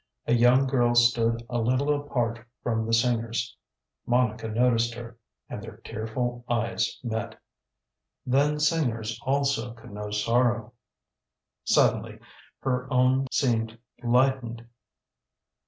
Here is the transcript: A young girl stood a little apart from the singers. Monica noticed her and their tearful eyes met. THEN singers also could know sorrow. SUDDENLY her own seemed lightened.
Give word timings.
A 0.25 0.33
young 0.33 0.65
girl 0.65 0.95
stood 0.95 1.45
a 1.47 1.59
little 1.59 1.93
apart 1.93 2.43
from 2.63 2.87
the 2.87 2.91
singers. 2.91 3.55
Monica 4.07 4.47
noticed 4.47 4.95
her 4.95 5.15
and 5.47 5.61
their 5.61 5.77
tearful 5.77 6.43
eyes 6.49 6.99
met. 7.03 7.39
THEN 8.25 8.59
singers 8.59 9.21
also 9.23 9.73
could 9.75 9.91
know 9.91 10.09
sorrow. 10.09 10.73
SUDDENLY 11.65 12.17
her 12.61 12.91
own 12.91 13.27
seemed 13.31 13.77
lightened. 14.01 14.65